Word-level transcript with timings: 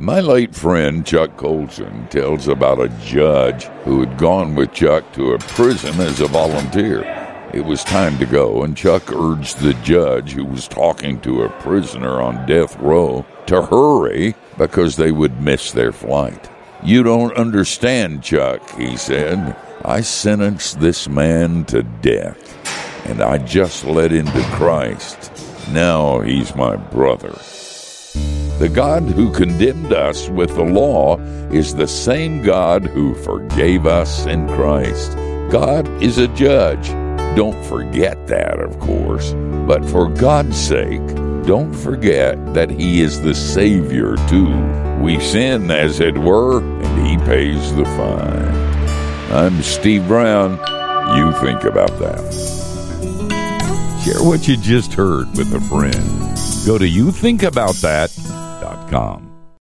My 0.00 0.20
late 0.20 0.54
friend 0.54 1.04
Chuck 1.04 1.36
Colson 1.36 2.08
tells 2.08 2.48
about 2.48 2.80
a 2.80 2.88
judge 3.04 3.64
who 3.84 4.00
had 4.00 4.16
gone 4.16 4.54
with 4.54 4.72
Chuck 4.72 5.12
to 5.12 5.34
a 5.34 5.38
prison 5.38 6.00
as 6.00 6.22
a 6.22 6.26
volunteer. 6.26 7.02
It 7.52 7.66
was 7.66 7.84
time 7.84 8.16
to 8.16 8.24
go, 8.24 8.62
and 8.62 8.74
Chuck 8.74 9.12
urged 9.12 9.58
the 9.58 9.74
judge, 9.84 10.32
who 10.32 10.46
was 10.46 10.66
talking 10.66 11.20
to 11.20 11.42
a 11.42 11.50
prisoner 11.60 12.22
on 12.22 12.46
death 12.46 12.78
row, 12.78 13.26
to 13.44 13.60
hurry 13.60 14.36
because 14.56 14.96
they 14.96 15.12
would 15.12 15.42
miss 15.42 15.70
their 15.70 15.92
flight. 15.92 16.48
You 16.82 17.02
don't 17.02 17.36
understand, 17.36 18.22
Chuck, 18.22 18.78
he 18.78 18.96
said. 18.96 19.54
I 19.84 20.00
sentenced 20.00 20.80
this 20.80 21.10
man 21.10 21.66
to 21.66 21.82
death, 21.82 23.06
and 23.06 23.20
I 23.20 23.36
just 23.36 23.84
led 23.84 24.12
him 24.12 24.24
to 24.24 24.42
Christ. 24.54 25.30
Now 25.72 26.20
he's 26.20 26.56
my 26.56 26.76
brother. 26.76 27.38
The 28.60 28.68
God 28.68 29.04
who 29.04 29.32
condemned 29.32 29.94
us 29.94 30.28
with 30.28 30.54
the 30.54 30.62
law 30.62 31.16
is 31.50 31.74
the 31.74 31.88
same 31.88 32.42
God 32.42 32.84
who 32.84 33.14
forgave 33.14 33.86
us 33.86 34.26
in 34.26 34.46
Christ. 34.48 35.16
God 35.50 35.88
is 36.02 36.18
a 36.18 36.28
judge. 36.28 36.88
Don't 37.34 37.64
forget 37.64 38.26
that, 38.26 38.60
of 38.60 38.78
course. 38.78 39.32
But 39.66 39.82
for 39.86 40.10
God's 40.10 40.58
sake, 40.58 41.00
don't 41.46 41.72
forget 41.72 42.52
that 42.52 42.68
He 42.68 43.00
is 43.00 43.22
the 43.22 43.34
Savior, 43.34 44.16
too. 44.28 44.54
We 45.00 45.18
sin, 45.20 45.70
as 45.70 45.98
it 45.98 46.18
were, 46.18 46.60
and 46.60 47.06
He 47.06 47.16
pays 47.24 47.74
the 47.76 47.86
fine. 47.86 48.54
I'm 49.32 49.62
Steve 49.62 50.06
Brown. 50.06 50.58
You 51.16 51.32
think 51.40 51.64
about 51.64 51.98
that. 51.98 52.20
Share 54.04 54.22
what 54.22 54.46
you 54.46 54.58
just 54.58 54.92
heard 54.92 55.30
with 55.30 55.50
a 55.54 55.60
friend. 55.62 56.20
Go 56.66 56.76
to 56.76 56.84
youthinkaboutthat.com 56.84 58.39
com. 58.90 59.29